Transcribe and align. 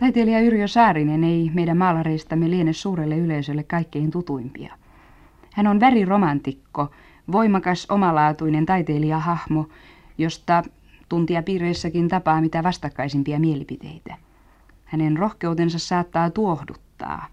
Taiteilija 0.00 0.40
Yrjö 0.40 0.68
Saarinen 0.68 1.24
ei 1.24 1.50
meidän 1.54 1.76
maalareistamme 1.76 2.50
liene 2.50 2.72
suurelle 2.72 3.18
yleisölle 3.18 3.62
kaikkein 3.62 4.10
tutuimpia. 4.10 4.74
Hän 5.52 5.66
on 5.66 5.80
väriromantikko, 5.80 6.90
voimakas 7.32 7.86
omalaatuinen 7.90 8.66
taiteilijahahmo, 8.66 9.68
josta 10.18 10.62
tuntijapiireissäkin 11.08 12.08
tapaa 12.08 12.40
mitä 12.40 12.62
vastakkaisimpia 12.62 13.40
mielipiteitä. 13.40 14.16
Hänen 14.84 15.16
rohkeutensa 15.16 15.78
saattaa 15.78 16.30
tuohduttaa. 16.30 17.26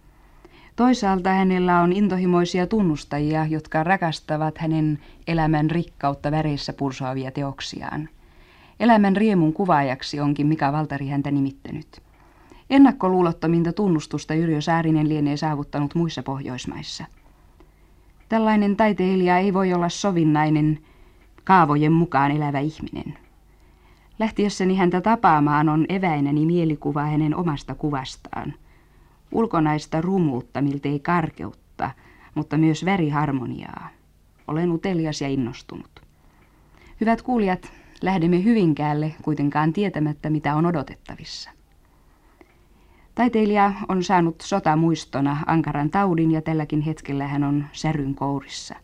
Toisaalta 0.75 1.29
hänellä 1.29 1.79
on 1.79 1.93
intohimoisia 1.93 2.67
tunnustajia, 2.67 3.45
jotka 3.45 3.83
rakastavat 3.83 4.57
hänen 4.57 4.99
elämän 5.27 5.71
rikkautta 5.71 6.31
väreissä 6.31 6.73
pursoavia 6.73 7.31
teoksiaan. 7.31 8.09
Elämän 8.79 9.15
riemun 9.15 9.53
kuvaajaksi 9.53 10.19
onkin 10.19 10.47
Mika 10.47 10.71
Valtari 10.71 11.07
häntä 11.07 11.31
nimittänyt. 11.31 12.06
Ennakkoluulottominta 12.69 13.73
tunnustusta 13.73 14.33
Yrjö 14.33 14.61
Saarinen 14.61 15.09
lienee 15.09 15.37
saavuttanut 15.37 15.95
muissa 15.95 16.23
Pohjoismaissa. 16.23 17.05
Tällainen 18.29 18.77
taiteilija 18.77 19.37
ei 19.37 19.53
voi 19.53 19.73
olla 19.73 19.89
sovinnainen, 19.89 20.79
kaavojen 21.43 21.91
mukaan 21.91 22.31
elävä 22.31 22.59
ihminen. 22.59 23.17
Lähtiessäni 24.19 24.75
häntä 24.75 25.01
tapaamaan 25.01 25.69
on 25.69 25.85
eväinäni 25.89 26.45
mielikuva 26.45 27.05
hänen 27.05 27.35
omasta 27.35 27.75
kuvastaan. 27.75 28.53
Ulkonaista 29.31 30.01
rumuutta, 30.01 30.61
miltei 30.61 30.99
karkeutta, 30.99 31.91
mutta 32.35 32.57
myös 32.57 32.85
väriharmoniaa. 32.85 33.89
Olen 34.47 34.71
utelias 34.71 35.21
ja 35.21 35.27
innostunut. 35.27 36.01
Hyvät 37.01 37.21
kuulijat, 37.21 37.71
lähdemme 38.01 38.43
Hyvinkäälle 38.43 39.15
kuitenkaan 39.21 39.73
tietämättä, 39.73 40.29
mitä 40.29 40.55
on 40.55 40.65
odotettavissa. 40.65 41.56
Taiteilija 43.17 43.73
on 43.89 44.03
saanut 44.03 44.41
sotamuistona 44.41 45.37
ankaran 45.45 45.89
taudin 45.89 46.31
ja 46.31 46.41
tälläkin 46.41 46.81
hetkellä 46.81 47.27
hän 47.27 47.43
on 47.43 47.65
säryn 47.71 48.15
kourissa. 48.15 48.75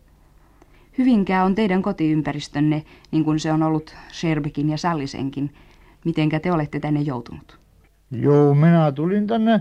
Hyvinkää 0.98 1.44
on 1.44 1.54
teidän 1.54 1.82
kotiympäristönne, 1.82 2.84
niin 3.10 3.24
kuin 3.24 3.40
se 3.40 3.52
on 3.52 3.62
ollut 3.62 3.96
Sherbekin 4.12 4.70
ja 4.70 4.76
Sallisenkin. 4.76 5.54
Mitenkä 6.04 6.40
te 6.40 6.52
olette 6.52 6.80
tänne 6.80 7.00
joutunut? 7.00 7.58
Joo, 8.10 8.54
minä 8.54 8.92
tulin 8.92 9.26
tänne. 9.26 9.60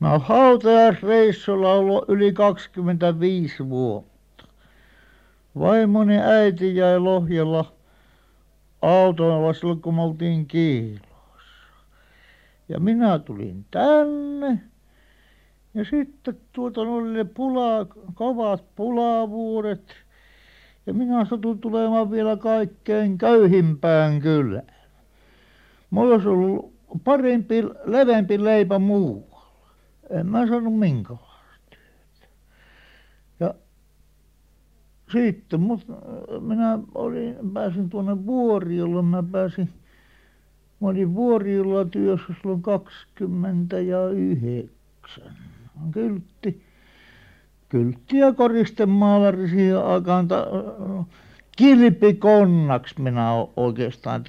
Mä 0.00 0.18
hautajaisreissulla 0.18 1.72
ollut 1.72 2.04
yli 2.08 2.32
25 2.32 3.68
vuotta. 3.68 4.44
Vaimoni 5.58 6.18
äiti 6.18 6.76
jäi 6.76 6.98
Lohjalla 6.98 7.72
autolla 8.82 9.52
silloin, 9.52 9.80
kun 9.80 9.94
me 9.94 10.02
oltiin 10.02 10.46
kiilossa. 10.46 11.13
Ja 12.68 12.80
minä 12.80 13.18
tulin 13.18 13.64
tänne. 13.70 14.60
Ja 15.74 15.84
sitten 15.84 16.40
tuota 16.52 16.80
oli 16.80 17.12
ne 17.12 17.26
kovat 18.14 18.64
pulavuodet. 18.76 19.94
Ja 20.86 20.94
minä 20.94 21.24
satun 21.24 21.58
tulemaan 21.58 22.10
vielä 22.10 22.36
kaikkein 22.36 23.18
köyhimpään 23.18 24.20
kylään. 24.20 24.74
Mulla 25.90 26.14
olisi 26.14 26.28
ollut 26.28 26.74
parempi, 27.04 27.62
leveämpi 27.84 28.44
leipä 28.44 28.78
muualla. 28.78 29.46
En 30.10 30.26
mä 30.26 30.46
saanut 30.46 30.78
minkälaista 30.78 31.70
työtä. 31.70 32.28
Ja 33.40 33.54
sitten 35.12 35.60
mut, 35.60 35.86
minä 36.40 36.78
olin, 36.94 37.36
pääsin 37.52 37.90
tuonne 37.90 38.26
Vuoriolle, 38.26 39.02
mä 39.02 39.22
pääsin, 39.32 39.72
mä 40.84 40.90
olin 40.90 41.14
Vuoriolla 41.14 41.84
työssä 41.84 42.34
silloin 42.42 42.62
kaksikymmentä 42.62 43.80
ja 43.80 44.08
yhdeksän. 44.08 45.36
Kyltti 45.90 46.62
kyltti- 47.68 48.18
ja 48.18 48.32
koristemaalari 48.32 49.48
siihen 49.48 49.84
aikaan 49.84 50.28
kilpikonnaksi 51.56 53.00
minä 53.00 53.30
oikeastaan 53.56 54.24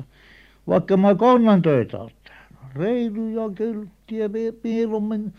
vaikka 0.67 0.97
minä 0.97 1.15
konnan 1.15 1.61
töitä 1.61 1.97
olen 1.97 2.11
tehnyt. 2.23 2.75
Reiluja 2.75 3.49
kylttiä 3.55 4.29
mieluummin 4.63 5.33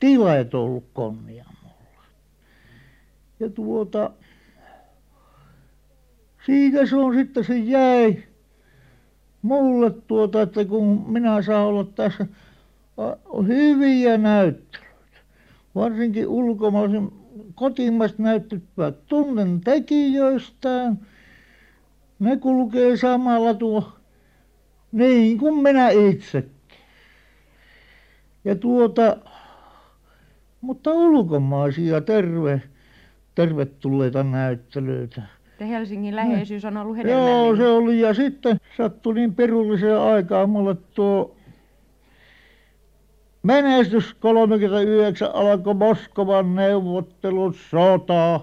tilat 0.00 0.54
ollut 0.54 0.84
konnia 0.92 1.44
minulla 1.62 2.04
ja 3.40 3.50
tuota 3.50 4.10
siitä 6.46 6.86
se 6.86 6.96
on 6.96 7.14
sitten 7.14 7.44
se 7.44 7.58
jäi 7.58 8.24
minulle 9.46 9.90
tuota 9.90 10.42
että 10.42 10.64
kun 10.64 11.04
minä 11.08 11.42
saan 11.42 11.66
olla 11.66 11.84
tässä 11.84 12.26
hyviä 13.46 14.18
näyttelyitä. 14.18 15.18
Varsinkin 15.74 16.28
ulkomaisen 16.28 17.12
kotimaiset 17.54 18.18
näyttelijät 18.18 19.06
tunnen 19.06 19.60
tekijöistään. 19.60 20.98
Ne 22.18 22.36
kulkee 22.36 22.96
samalla 22.96 23.54
tuo 23.54 23.92
niin 24.92 25.38
kuin 25.38 25.62
minä 25.62 25.88
itsekin. 25.88 26.50
Ja 28.44 28.54
tuota 28.54 29.16
mutta 30.60 30.90
ulkomaisia 30.92 32.00
terve 32.00 32.62
tervetulleita 33.34 34.22
näyttelyitä 34.22 35.22
että 35.56 35.64
Helsingin 35.64 36.16
läheisyys 36.16 36.64
on 36.64 36.76
ollut 36.76 36.96
hedelmällinen. 36.96 37.38
Joo 37.38 37.56
se 37.56 37.68
oli. 37.68 38.00
Ja 38.00 38.14
sitten 38.14 38.56
sattui 38.76 39.14
niin 39.14 39.34
pirulliseen 39.34 40.00
aikaan 40.00 40.50
minulle 40.50 40.76
tuo 40.94 41.36
menestys 43.42 44.14
kolmekymmentäyhdeksän 44.14 45.34
alkoi 45.34 45.74
Moskovan 45.74 46.54
neuvottelut 46.54 47.56
sota. 47.70 48.40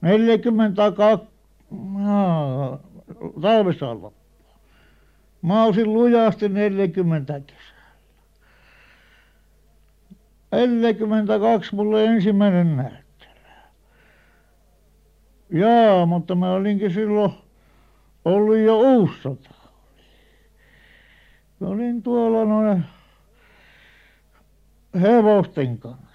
neljäkymmentäkaksi 0.00 1.26
jaa 2.04 2.78
talvisodan 3.40 4.02
loppua 4.02 4.54
minä 5.42 5.64
olisin 5.64 5.92
lujasti 5.92 6.48
neljäkymmentä 6.48 7.40
kesällä. 7.40 7.82
neljäkymmentäkaksi 10.52 11.76
minulla 11.76 12.00
ensimmäinen 12.00 12.76
näyttely 12.76 13.07
jaa 15.50 16.06
mutta 16.06 16.34
minä 16.34 16.52
olinkin 16.52 16.94
silloin 16.94 17.32
ollut 18.24 18.58
jo 18.58 18.78
uusi 18.78 19.22
sota 19.22 19.50
oli 21.60 21.68
minä 21.68 21.70
olin 21.70 22.02
tuolla 22.02 22.44
noin 22.44 22.84
hevosten 25.00 25.78
kanssa. 25.78 26.08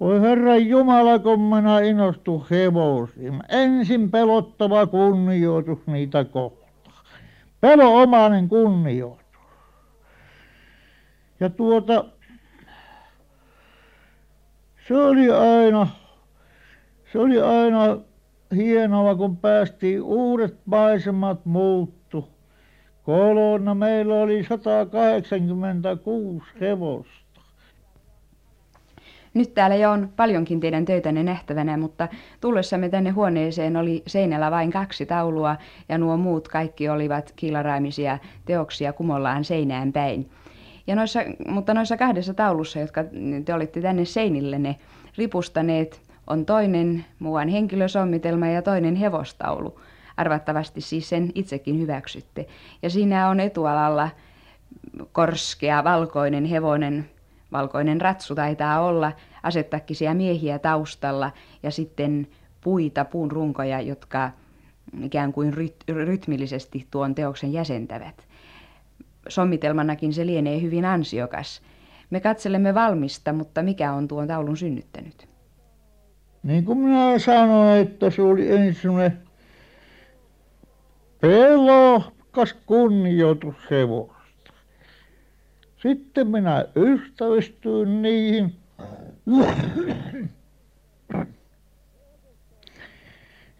Voi 0.00 0.20
herran 0.20 0.66
jumala 0.66 1.18
kun 1.18 1.40
minä 1.40 1.80
innostuin 1.80 2.44
hevosiin. 2.50 3.42
Ensin 3.48 4.10
pelottava 4.10 4.86
kunnioitus 4.86 5.78
niitä 5.86 6.24
kohtaan. 6.24 6.94
Pelonomainen 7.60 8.48
kunnioitus. 8.48 9.26
Ja 11.40 11.50
tuota 11.50 12.04
se 14.88 14.96
oli 14.96 15.30
aina 15.30 15.86
se 17.12 17.18
oli 17.18 17.40
aina 17.40 17.98
hienoa 18.56 19.14
kun 19.14 19.36
päästiin 19.36 20.02
uudet 20.02 20.56
maisemat 20.64 21.46
muuttui 21.46 22.24
kolonna 23.02 23.74
meillä 23.74 24.14
oli 24.14 24.44
satakahdeksankymmentäkuusi 24.44 26.46
hevosta 26.60 27.18
nyt 29.34 29.54
täällä 29.54 29.76
jo 29.76 29.90
on 29.90 30.12
paljonkin 30.16 30.60
teidän 30.60 30.84
töitänne 30.84 31.22
nähtävänä, 31.22 31.76
mutta 31.76 32.08
tullessamme 32.40 32.88
tänne 32.88 33.10
huoneeseen 33.10 33.76
oli 33.76 34.02
seinällä 34.06 34.50
vain 34.50 34.70
kaksi 34.70 35.06
taulua 35.06 35.56
ja 35.88 35.98
nuo 35.98 36.16
muut 36.16 36.48
kaikki 36.48 36.88
olivat 36.88 37.32
kiilaraimisia 37.36 38.18
teoksia 38.44 38.92
kumollaan 38.92 39.44
seinään 39.44 39.92
päin. 39.92 40.30
Ja 40.86 40.96
noissa, 40.96 41.20
mutta 41.48 41.74
noissa 41.74 41.96
kahdessa 41.96 42.34
taulussa, 42.34 42.78
jotka 42.78 43.04
te 43.44 43.54
olitte 43.54 43.80
tänne 43.80 44.04
seinillenne 44.04 44.76
ripustaneet, 45.18 46.07
on 46.28 46.46
toinen 46.46 47.04
muuan 47.18 47.48
henkilösommitelma 47.48 48.46
ja 48.46 48.62
toinen 48.62 48.96
hevostaulu. 48.96 49.80
Arvattavasti 50.16 50.80
siis 50.80 51.08
sen 51.08 51.32
itsekin 51.34 51.80
hyväksytte. 51.80 52.46
Ja 52.82 52.90
siinä 52.90 53.28
on 53.28 53.40
etualalla 53.40 54.10
korskea 55.12 55.84
valkoinen 55.84 56.44
hevonen, 56.44 57.10
valkoinen 57.52 58.00
ratsu 58.00 58.34
taitaa 58.34 58.80
olla, 58.80 59.12
asettakkisia 59.42 60.14
miehiä 60.14 60.58
taustalla 60.58 61.30
ja 61.62 61.70
sitten 61.70 62.26
puita, 62.60 63.04
puun 63.04 63.30
runkoja, 63.30 63.80
jotka 63.80 64.30
ikään 65.02 65.32
kuin 65.32 65.54
ryt- 65.54 65.94
rytmillisesti 65.94 66.86
tuon 66.90 67.14
teoksen 67.14 67.52
jäsentävät. 67.52 68.28
Sommitelmanakin 69.28 70.12
se 70.12 70.26
lienee 70.26 70.62
hyvin 70.62 70.84
ansiokas. 70.84 71.62
Me 72.10 72.20
katselemme 72.20 72.74
valmista, 72.74 73.32
mutta 73.32 73.62
mikä 73.62 73.92
on 73.92 74.08
tuon 74.08 74.28
taulun 74.28 74.56
synnyttänyt? 74.56 75.28
Niin 76.42 76.64
kuin 76.64 76.78
minä 76.78 77.18
sanoin, 77.18 77.80
että 77.80 78.10
se 78.10 78.22
oli 78.22 78.52
ensin 78.52 78.90
pelokas 81.20 82.56
kunnioitus 82.66 83.54
hevosta. 83.70 84.52
sitten 85.82 86.28
minä 86.28 86.64
ystävystyin 86.76 88.02
niihin 88.02 88.54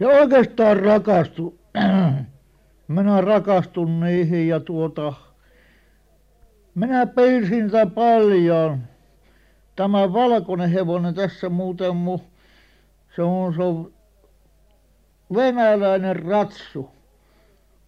ja 0.01 0.09
oikeastaan 0.09 0.81
rakastuin 0.81 1.59
minä 2.89 3.21
rakastuin 3.21 4.01
niihin 4.01 4.49
ja 4.49 4.61
tuota 4.61 5.13
minä 6.75 7.07
piirsin 7.07 7.65
sitä 7.65 7.87
paljon 7.87 8.79
tämä 9.77 10.13
valkoinen 10.13 10.71
hevonen 10.71 11.15
tässä 11.15 11.49
muuten 11.49 11.97
mun 11.97 12.21
se 13.19 13.23
on 13.23 13.55
se 13.55 13.63
on 13.63 13.93
venäläinen 15.35 16.17
ratsu. 16.17 16.91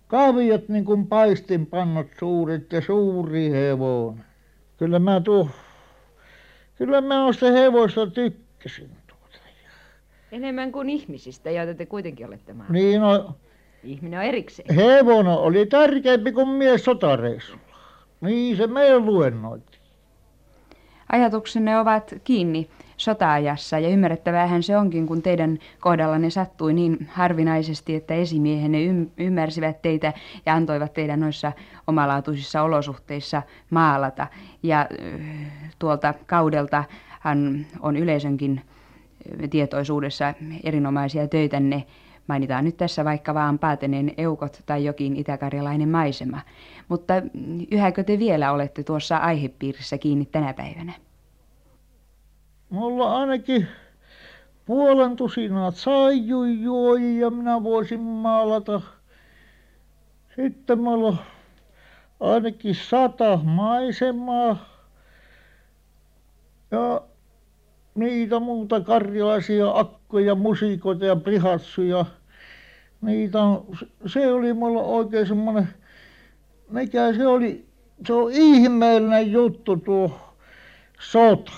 Kaviot 0.07 0.69
niin 0.69 0.85
kuin 0.85 1.07
paistinpannut 1.07 2.07
suuret 2.19 2.73
ja 2.73 2.81
suuri 2.81 3.51
hevonen. 3.51 4.25
Kyllä 4.77 4.99
minä 4.99 5.21
tuo 5.21 5.49
kyllä 6.75 7.01
minä 7.01 7.19
noista 7.19 7.51
hevosista 7.51 8.07
tykkäsin 8.07 8.91
tuota 9.07 9.39
ja 9.65 9.71
enemmän 10.33 10.73
kuin 10.73 10.91
ihmisistä 10.91 11.51
joita 11.51 11.75
te 11.75 11.87
kuitenkin 11.87 12.27
olette 12.27 12.55
niin 12.69 13.01
no 13.01 13.35
ihminen 13.85 14.21
on 14.21 14.27
erikseen. 14.27 14.75
Hevonen 14.75 15.33
oli 15.33 15.67
tärkeämpi 15.67 16.33
kuin 16.33 16.49
mies 16.49 16.85
sotareissulla. 16.85 17.61
Niin 18.21 18.57
se 18.57 18.67
meille 18.67 19.01
luennoitiin. 19.01 19.81
Ajatuksenne 21.13 21.79
ovat 21.79 22.15
kiinni 22.25 22.71
sota-ajassa 23.01 23.79
ja 23.79 23.89
ymmärrettäväähän 23.89 24.63
se 24.63 24.77
onkin, 24.77 25.07
kun 25.07 25.23
teidän 25.23 25.59
kohdallanne 25.81 26.31
sattui 26.31 26.73
niin 26.73 27.09
harvinaisesti, 27.13 27.95
että 27.95 28.15
esimiehenne 28.15 28.79
ymmärsivät 29.19 29.83
teitä 29.83 30.13
ja 30.47 30.55
antoivat 30.55 30.93
teidän 30.93 31.21
noissa 31.21 31.53
omalaatuisissa 31.87 32.63
olosuhteissa 32.63 33.43
maalata. 33.71 34.27
Ja 34.63 34.89
tuolta 35.79 36.15
kaudeltahan 36.27 37.67
on 37.81 37.97
yleisönkin 37.97 38.61
tietoisuudessa 39.51 40.35
erinomaisia 40.65 41.29
töitänne. 41.29 41.87
Mainitaan 42.27 42.65
nyt 42.65 42.77
tässä 42.77 43.05
vaikka 43.05 43.35
vaan 43.35 43.59
Paateneen 43.59 44.13
eukot 44.17 44.63
tai 44.67 44.85
jokin 44.85 45.17
itäkarjalainen 45.17 45.89
maisema. 45.89 46.41
Mutta 46.89 47.15
yhäkö 47.71 48.05
te 48.05 48.19
vielä 48.19 48.53
olette 48.53 48.83
tuossa 48.83 49.17
aihepiirissä 49.17 49.99
kiinni 49.99 50.27
tänä 50.27 50.55
päivänä? 50.55 50.93
Mulla 52.71 53.19
ainakin 53.19 53.67
puolen 54.67 55.17
tusinaa 55.17 55.73
ja 57.21 57.31
minä 57.31 57.63
voisin 57.63 58.01
maalata. 58.01 58.81
Sitten 60.37 60.79
mulla 60.79 61.09
on 61.09 61.19
ainakin 62.21 62.75
sata 62.75 63.37
maisemaa 63.37 64.57
ja 66.71 67.01
niitä 67.95 68.41
muuta 68.41 68.81
karjalaisia 68.81 69.71
akkoja 69.75 70.35
musikoita 70.35 71.05
ja 71.05 71.17
prihatsuja 71.17 72.05
niitä 73.01 73.43
on 73.43 73.67
se 74.07 74.33
oli 74.33 74.53
mulla 74.53 74.83
oikein 74.83 75.27
semmoinen 75.27 75.69
mikä 76.69 77.13
se 77.13 77.27
oli 77.27 77.67
se 78.07 78.13
on 78.13 78.33
ihmeellinen 78.33 79.33
juttu 79.33 79.77
tuo 79.77 80.21
sota 81.01 81.53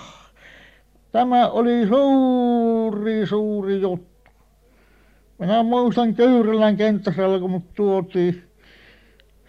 tämä 1.13 1.49
oli 1.49 1.87
suuri 1.87 3.27
suuri 3.27 3.81
juttu. 3.81 4.31
Minä 5.39 5.63
muistan 5.63 6.15
Kyyrälän 6.15 6.77
kenttäsellä 6.77 7.39
kun 7.39 7.51
mut 7.51 7.73
tuotiin. 7.73 8.43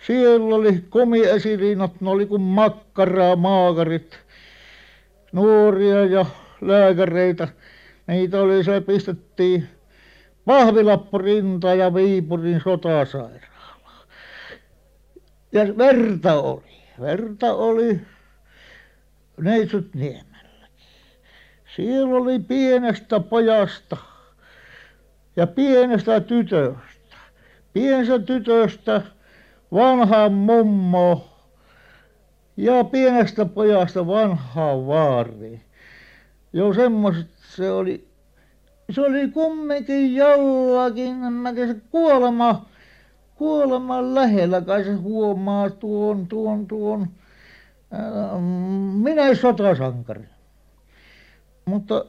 Siellä 0.06 0.54
oli 0.54 0.84
komiesiliinat 0.88 2.00
ne 2.00 2.10
oli 2.10 2.26
kuin 2.26 2.42
makkaraa 2.42 3.36
maakarit 3.36 4.18
nuoria 5.32 6.04
ja 6.04 6.26
lääkäreitä. 6.60 7.48
Niitä 8.06 8.40
oli 8.40 8.64
se 8.64 8.80
pistettiin 8.80 9.68
pahvilappu 10.44 11.18
rintaan 11.18 11.78
ja 11.78 11.94
Viipurin 11.94 12.60
sotasairaalaan 12.64 14.08
ja 15.52 15.78
verta 15.78 16.40
oli. 16.40 16.74
Verta 17.00 17.54
oli 17.54 18.00
Neitsytniemellä 19.40 20.33
siellä 21.76 22.16
oli 22.16 22.38
pienestä 22.38 23.20
pojasta 23.20 23.96
ja 25.36 25.46
pienestä 25.46 26.20
tytöstä. 26.20 27.16
Pienestä 27.72 28.18
tytöstä 28.18 29.02
vanhaan 29.72 30.32
mummoon 30.32 31.22
ja 32.56 32.84
pienestä 32.84 33.44
pojasta 33.44 34.06
vanhaan 34.06 34.86
vaariin 34.86 35.60
jo 36.52 36.74
semmoiset 36.74 37.26
se 37.56 37.70
oli 37.70 38.08
se 38.90 39.00
oli 39.00 39.28
kumminkin 39.28 40.14
jollakin 40.14 41.24
en 41.24 41.32
minä 41.32 41.52
tiedä 41.52 41.74
kuolema 41.90 42.66
kuoleman 43.34 44.14
lähellä 44.14 44.60
kai 44.60 44.84
se 44.84 44.92
huomaa 44.92 45.70
tuon 45.70 46.26
tuon 46.26 46.66
tuon 46.66 47.08
minä 49.02 49.22
ei 49.22 49.36
sotasankari 49.36 50.24
mutta 51.64 52.04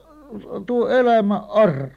tuo 0.66 0.90
elämän 0.90 1.42
arvo 1.50 1.88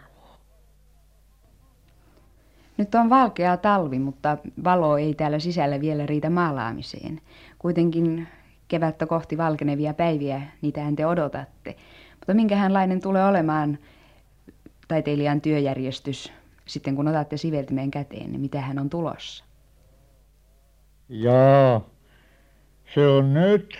nyt 2.76 2.94
on 2.94 3.10
valkea 3.10 3.56
talvi, 3.56 3.98
mutta 3.98 4.38
valo 4.64 4.98
ei 4.98 5.14
täällä 5.14 5.38
sisällä 5.38 5.80
vielä 5.80 6.06
riitä 6.06 6.30
maalaamiseen. 6.30 7.20
Kuitenkin 7.58 8.28
kevättä 8.68 9.06
kohti 9.06 9.38
valkenevia 9.38 9.94
päiviä, 9.94 10.42
niitähän 10.62 10.96
te 10.96 11.06
odotatte. 11.06 11.76
Mutta 12.14 12.34
minkähänlainen 12.34 13.00
tulee 13.00 13.24
olemaan 13.24 13.78
taiteilijan 14.88 15.40
työjärjestys 15.40 16.32
sitten 16.68 16.96
kun 16.96 17.08
otatte 17.08 17.36
siveltimen 17.36 17.90
käteen, 17.90 18.32
niin 18.32 18.40
mitä 18.40 18.60
hän 18.60 18.78
on 18.78 18.90
tulossa? 18.90 19.44
Jaa, 21.08 21.80
se 22.94 23.06
on 23.06 23.34
nyt. 23.34 23.78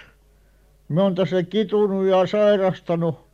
Me 0.89 1.03
on 1.03 1.15
tässä 1.15 1.43
kitunut 1.43 2.07
ja 2.07 2.27
sairastanut 2.27 3.28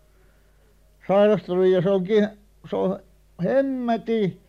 sairastunut 1.08 1.66
ja 1.66 1.82
se 1.82 1.90
onkin 1.90 2.28
se 2.70 2.76
on 2.76 2.98
hemmetin 3.44 4.40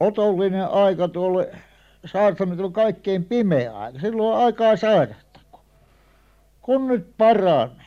otollinen 0.00 0.68
aika 0.68 1.08
tuolle 1.08 1.52
sairastamiselle 2.06 2.66
on 2.66 2.72
kaikkein 2.72 3.24
pimeä 3.24 3.78
aika. 3.78 3.98
Silloin 3.98 4.34
on 4.34 4.44
aikaa 4.44 4.76
sairastaa 4.76 5.42
kun 5.50 5.60
kun 6.60 6.88
nyt 6.88 7.06
paranee. 7.18 7.86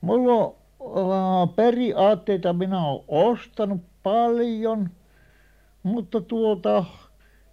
Mulla 0.00 0.54
on 0.80 1.48
periaatteita. 1.48 2.52
Minä 2.52 2.86
olen 2.86 3.04
ostanut 3.08 3.80
paljon 4.02 4.90
mutta 5.82 6.20
tuota 6.20 6.84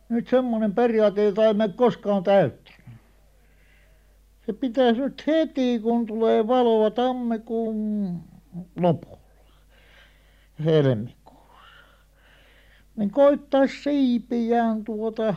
nyt 0.09 0.27
semmoinen 0.27 0.75
periaate 0.75 1.23
jota 1.23 1.45
en 1.45 1.57
mene 1.57 1.73
koskaan 1.73 2.23
täyttänyt. 2.23 2.81
Se 4.45 4.53
pitäisi 4.53 5.01
nyt 5.01 5.27
heti 5.27 5.79
kun 5.79 6.05
tulee 6.05 6.47
valoa 6.47 6.91
tammikuun 6.91 8.21
lopulla 8.79 9.17
helmikuussa. 10.65 11.51
Niin 12.95 13.11
koettaisi 13.11 13.83
siipiään 13.83 14.83
tuota 14.83 15.35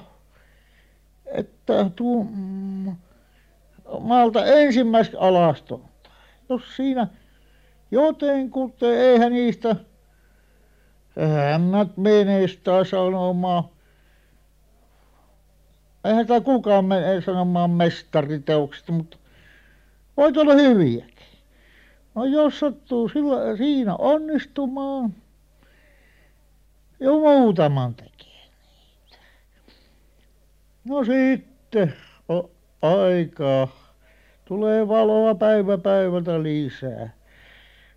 että 1.27 1.91
tuo 1.97 2.27
maalta 4.01 4.47
ensimmäiseksi 4.47 5.19
alastonta 5.21 5.95
jos 6.49 6.77
siinä 6.77 7.07
jotenkuten 7.91 8.99
eihän 8.99 9.33
niistä 9.33 9.77
hännät 11.51 11.97
menestyä 11.97 12.85
sanomaan. 12.85 13.65
Eihän 16.05 16.25
sitä 16.25 16.41
kukaan 16.41 16.85
mene 16.85 17.21
sanomaan 17.21 17.71
mestariteoksista 17.71 18.93
mutta 18.93 19.17
voi 20.17 20.33
olla 20.37 20.55
hyviäkin 20.55 21.14
no 22.15 22.25
jos 22.25 22.61
sattuu 22.61 23.11
siinä 23.57 23.97
onnistumaan 23.97 25.15
jo 27.01 27.13
muutaman 27.13 27.95
tekee 27.95 28.49
niitä. 28.51 29.19
No 30.85 31.05
sitten 31.05 31.95
on 32.29 32.51
aikaa 32.83 33.69
tulee 34.45 34.89
valoa 34.89 35.35
päivä 35.35 35.79
päivältä 35.79 36.43
lisää. 36.43 37.15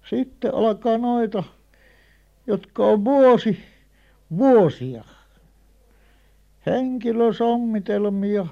Sitten 0.09 0.53
alkaa 0.53 0.97
noita 0.97 1.43
jotka 2.47 2.85
on 2.85 3.05
vuosi 3.05 3.59
vuosia. 4.37 5.03
Henkilösommitelmia 6.65 8.47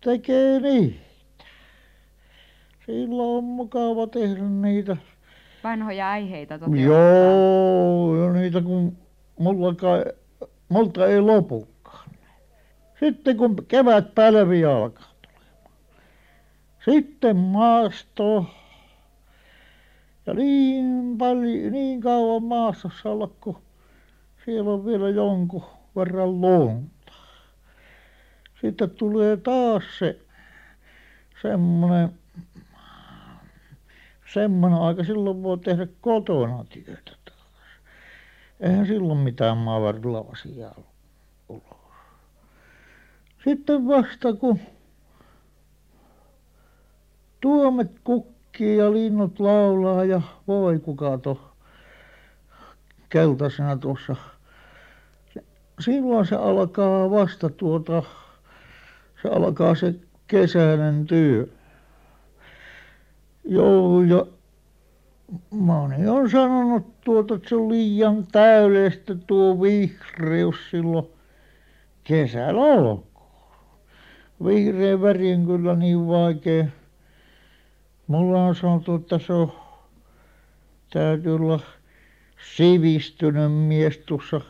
tekee 0.00 0.60
niitä 0.60 1.03
silloin 2.86 3.38
on 3.38 3.44
mukava 3.44 4.06
tehdä 4.06 4.42
niitä. 4.42 4.96
Vanhoja 5.64 6.10
aiheita 6.10 6.58
toteuttaa 6.58 6.84
joo 6.84 8.24
ja 8.24 8.32
niitä 8.32 8.60
kun 8.60 8.96
minullakaan 9.38 10.04
minulta 10.68 11.06
ei 11.06 11.20
lopukaan. 11.20 12.10
Sitten 13.00 13.36
kun 13.36 13.56
kevätpälvi 13.68 14.64
alkaa 14.64 15.12
tulemaan. 15.22 15.72
Sitten 16.84 17.36
maasto. 17.36 18.46
Ja 20.26 20.34
niin 20.34 21.18
paljon 21.18 21.72
niin 21.72 22.00
kauan 22.00 22.44
maastossa 22.44 23.10
olla 23.10 23.30
kun 23.40 23.56
siellä 24.44 24.70
on 24.70 24.86
vielä 24.86 25.08
jonkun 25.08 25.64
verran 25.96 26.40
lunta. 26.40 27.12
Sitten 28.60 28.90
tulee 28.90 29.36
taas 29.36 29.82
se 29.98 30.18
semmoinen 31.42 32.23
semmoinen 34.34 34.78
aika 34.78 35.04
silloin 35.04 35.42
voi 35.42 35.58
tehdä 35.58 35.86
kotona 36.00 36.64
työtä 36.64 37.12
taas. 37.24 37.38
Eihän 38.60 38.86
silloin 38.86 39.18
mitään 39.18 39.56
maavarlaasia 39.56 40.70
ulos. 41.48 41.64
Sitten 43.44 43.88
vasta 43.88 44.32
kun 44.32 44.58
tuomet 47.40 47.90
kukkii 48.04 48.76
ja 48.76 48.92
linnut 48.92 49.40
laulaa 49.40 50.04
ja 50.04 50.20
voikukat 50.48 51.26
on 51.26 51.40
keltaisena 53.08 53.76
tuossa. 53.76 54.16
Silloin 55.80 56.26
se 56.26 56.36
alkaa 56.36 57.10
vasta 57.10 57.50
tuota 57.50 58.02
se 59.22 59.28
alkaa 59.28 59.74
se 59.74 59.94
kesäinen 60.26 61.06
työ 61.06 61.48
joo 63.44 64.02
ja 64.02 64.26
moni 65.50 66.08
on 66.08 66.30
sanonut 66.30 67.00
tuota 67.00 67.34
että 67.34 67.48
se 67.48 67.54
on 67.54 67.68
liian 67.68 68.26
täydellistä 68.32 69.14
tuo 69.26 69.60
vihreys 69.60 70.56
silloin 70.70 71.06
kesällä 72.04 72.60
olkoon 72.60 73.14
vihreän 74.44 75.02
väri 75.02 75.34
on 75.34 75.46
kyllä 75.46 75.76
niin 75.76 76.06
vaikea. 76.06 76.66
Minulle 78.08 78.38
on 78.38 78.54
sanottu 78.54 78.94
että 78.94 79.18
se 79.18 79.32
on 79.32 79.52
täytyy 80.92 81.34
olla 81.34 81.60
sivistynyt 82.56 83.52
mies 83.52 83.98
tuossa 83.98 84.40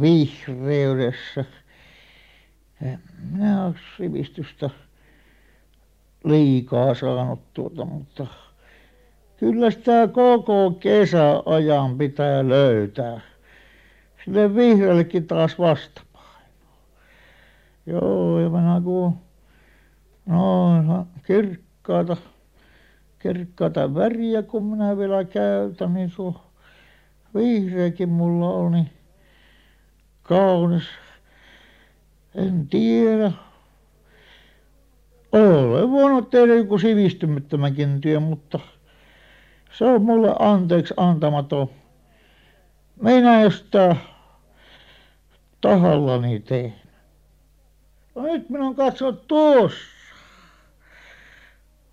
vihreydessä. 0.00 1.44
En 2.82 3.00
minä 3.30 3.66
ole 3.66 3.74
sivistystä 3.96 4.70
liikaa 6.24 6.94
saanut 6.94 7.40
tuota 7.54 7.84
mutta 7.84 8.26
kyllä 9.36 9.70
sitä 9.70 10.08
koko 10.12 10.70
kesäajan 10.70 11.98
pitää 11.98 12.48
löytää. 12.48 13.20
Sille 14.24 14.54
vihreällekin 14.54 15.26
taas 15.26 15.58
vastapainoa 15.58 16.38
joo 17.86 18.40
ja 18.40 18.48
minä 18.50 18.80
kun 18.84 19.18
noin 20.26 20.86
kirkkaita 21.26 22.16
kirkkaita 23.18 23.94
väriä 23.94 24.42
kun 24.42 24.64
minä 24.64 24.96
vielä 24.96 25.24
käytän 25.24 25.94
niin 25.94 26.12
tuo 26.16 26.40
vihreäkin 27.34 28.08
minulla 28.08 28.48
on 28.48 28.72
niin 28.72 28.90
kaunis. 30.22 30.84
En 32.34 32.68
tiedä 32.68 33.32
olen 35.32 35.90
voinut 35.90 36.30
tehdä 36.30 36.54
jonkun 36.54 36.80
sivistymättömänkin 36.80 38.00
työn 38.00 38.22
mutta 38.22 38.60
se 39.72 39.84
on 39.84 40.02
minulle 40.02 40.36
anteeksi 40.38 40.94
antamaton. 40.96 41.70
Minä 43.02 43.42
en 43.42 43.52
sitä 43.52 43.96
tahallani 45.60 46.40
tehnyt. 46.40 46.88
No 48.14 48.22
nyt 48.22 48.50
minä 48.50 48.64
olen 48.64 48.76
katsonut 48.76 49.26
tuossa. 49.28 49.78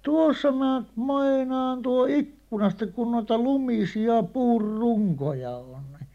Tuossa 0.04 0.52
minä 0.52 0.84
meinaan 0.96 1.82
tuo 1.82 2.06
ikkunasta 2.06 2.88
kun 2.88 3.12
noita 3.12 3.38
lumisia 3.38 4.24
puunrunkoja 4.24 5.50
on 5.50 5.84
niin 6.00 6.08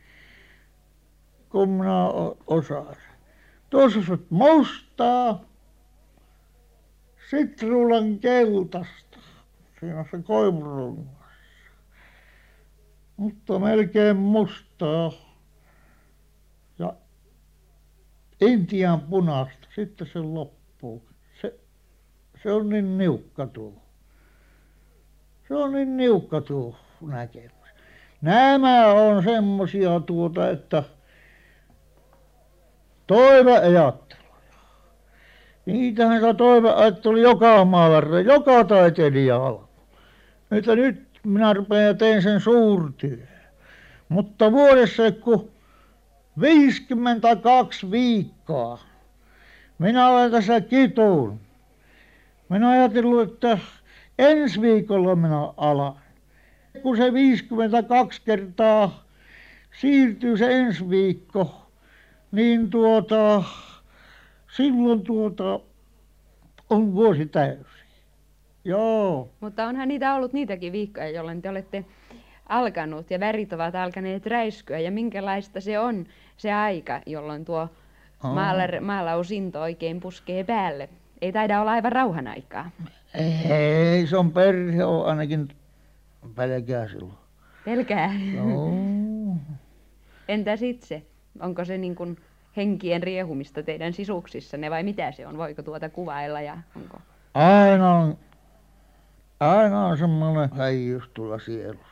kun 1.49 1.69
minä 1.69 2.07
osaan 2.47 2.97
tuossa 3.71 3.99
on 4.11 4.27
mustaa 4.31 5.50
sitruunan 7.31 8.19
keltaista 8.19 9.19
siinä 9.81 10.05
se 10.11 10.23
koivurungossa 10.23 11.21
mutta 13.21 13.59
melkein 13.59 14.17
mustaa. 14.17 15.13
Ja 16.79 16.95
intian 18.41 19.01
punaista. 19.01 19.69
Sitten 19.75 20.07
se 20.13 20.19
loppuu. 20.19 21.09
Se 21.41 21.55
se 22.43 22.53
on 22.53 22.69
niin 22.69 22.99
niukka 22.99 23.47
tuo. 23.47 23.83
Se 25.49 25.55
on 25.55 25.73
niin 25.73 25.97
niukka 25.97 26.41
tuo 26.41 26.77
näkemys. 27.01 27.53
Nämä 28.21 28.87
on 28.87 29.25
semmoisia 29.25 30.01
tuota 30.01 30.51
että 30.51 30.83
toiveajatteluja 33.07 34.20
niitähän 35.73 36.21
sitä 36.21 36.35
toiveajatteluja 36.35 37.23
joka 37.23 37.65
maallakin 37.65 38.25
joka 38.27 38.65
taiteilijalla 38.65 39.69
että 40.51 40.77
nyt 40.77 41.11
minä 41.25 41.53
rupean 41.53 41.85
ja 41.85 41.95
teen 41.95 42.23
sen 42.23 42.41
suurtyön. 42.41 43.29
Mutta 44.09 44.53
vuodessa 44.53 45.13
kun 45.13 45.51
viisikymmentäkaksi 46.41 47.91
viikkoa 47.91 48.79
minä 49.79 50.09
olen 50.09 50.31
tässä 50.31 50.61
kitunut 50.61 51.35
minä 52.49 52.71
ajatellut 52.71 53.33
että 53.33 53.59
ensi 54.19 54.61
viikolla 54.61 55.17
minä 55.17 55.53
alan. 55.57 55.95
Kun 56.83 56.97
se 56.97 57.13
viisikymmentäkaksi 57.13 58.23
kertaa 58.25 59.05
siirtyy 59.81 60.37
se 60.37 60.59
ensi 60.59 60.91
viikko 60.91 61.67
niin 62.33 62.71
tuota 62.71 63.43
silloin 64.57 65.03
tuota 65.03 65.61
on 66.71 66.95
vuosi 66.95 67.27
täysi. 67.27 67.81
Joo. 68.65 69.29
Mutta 69.41 69.67
onhan 69.67 69.89
niitä 69.89 70.15
ollut 70.15 70.33
niitäkin 70.33 70.73
viikkoja 70.73 71.11
jolloin 71.11 71.43
te 71.43 71.51
olette 71.51 71.85
alkanut 72.49 73.11
ja 73.11 73.21
värit 73.21 73.53
ovat 73.53 73.75
alkaneet 73.75 74.27
räiskyä. 74.27 74.79
Ja 74.79 74.91
minkälaista 74.91 75.61
se 75.61 75.79
on 75.79 76.07
se 76.37 76.53
aika 76.53 77.01
jolloin 77.07 77.45
tuo 77.45 77.69
maalar, 78.23 78.81
maalausinto 78.81 79.61
oikein 79.61 80.01
puskee 80.01 80.45
päälle? 80.45 80.89
Ei 81.23 81.33
taida 81.33 81.61
olla 81.61 81.71
aivan 81.71 81.93
rauhan 81.93 82.27
aikaa. 82.27 82.71
Ei 83.51 84.07
se 84.07 84.17
on 84.17 84.33
perhe 84.33 84.85
on 84.85 85.07
ainakin 85.07 85.49
pelkää 86.35 86.89
silloin. 86.89 87.19
Pelkää? 87.65 88.11
Joo. 88.35 88.73
Entäs 90.29 90.63
itse? 90.63 91.03
Onko 91.41 91.65
se 91.65 91.79
niin 91.79 91.95
kuin 91.95 92.17
henkien 92.57 93.03
riehumista 93.03 93.63
teidän 93.63 93.93
sisuksissanne 93.93 94.71
vai 94.71 94.83
mitä 94.83 95.13
se 95.13 95.27
on? 95.27 95.39
Voiko 95.39 95.63
tuota 95.63 95.89
kuvailla 95.89 96.41
ja 96.41 96.59
onko? 96.77 96.99
Aina 97.35 97.95
on 97.95 98.17
aina 99.41 99.87
on 99.87 99.99
semmoinen 99.99 100.51
häijyys 100.57 101.05
tuolla 101.15 101.39
sielussa. 101.39 101.87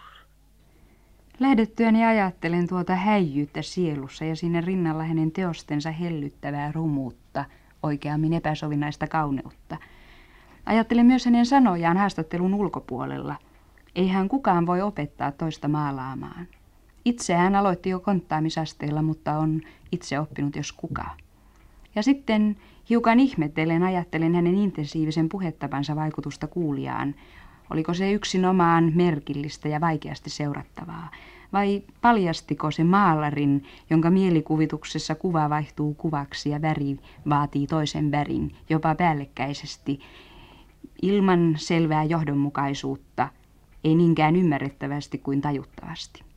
Lähdettyäni 1.40 2.04
ajattelen 2.04 2.68
tuota 2.68 2.94
häijyyttä 2.94 3.62
sielussa 3.62 4.24
ja 4.24 4.36
sinne 4.36 4.60
rinnalla 4.60 5.04
hänen 5.04 5.32
teostensa 5.32 5.90
hellyttävää 5.90 6.72
rumuutta 6.72 7.44
oikeammin 7.82 8.32
epäsovinnaista 8.32 9.06
kauneutta. 9.06 9.76
Ajattelen 10.66 11.06
myös 11.06 11.24
hänen 11.24 11.46
sanojaan 11.46 11.96
haastattelun 11.96 12.54
ulkopuolella. 12.54 13.36
Eihän 13.94 14.28
kukaan 14.28 14.66
voi 14.66 14.80
opettaa 14.80 15.32
toista 15.32 15.68
maalaamaan 15.68 16.48
itse 17.04 17.34
hän 17.34 17.54
aloitti 17.54 17.90
jo 17.90 18.00
konttaamisasteella 18.00 19.02
mutta 19.02 19.38
on 19.38 19.60
itse 19.92 20.20
oppinut 20.20 20.56
jos 20.56 20.72
kuka. 20.72 21.04
Ja 21.94 22.02
sitten 22.02 22.56
hiukan 22.90 23.20
ihmettelen 23.20 23.82
ajattelen 23.82 24.34
hänen 24.34 24.54
intensiivisen 24.54 25.28
puhettapansa 25.28 25.96
vaikutusta 25.96 26.46
kuulijaan. 26.46 27.14
Oliko 27.70 27.94
se 27.94 28.12
yksinomaan 28.12 28.92
merkillistä 28.94 29.68
ja 29.68 29.80
vaikeasti 29.80 30.30
seurattavaa? 30.30 31.10
Vai 31.52 31.82
paljastiko 32.00 32.70
se 32.70 32.84
maalarin 32.84 33.64
jonka 33.90 34.10
mielikuvituksessa 34.10 35.14
kuva 35.14 35.50
vaihtuu 35.50 35.94
kuvaksi 35.94 36.50
ja 36.50 36.62
väri 36.62 36.96
vaatii 37.28 37.66
toisen 37.66 38.10
värin 38.10 38.56
jopa 38.68 38.94
päällekkäisesti? 38.94 40.00
Ilman 41.02 41.54
selvää 41.56 42.04
johdonmukaisuutta 42.04 43.28
ei 43.84 43.94
niinkään 43.94 44.36
ymmärrettävästi 44.36 45.18
kuin 45.18 45.40
tajuttavasti 45.40 46.27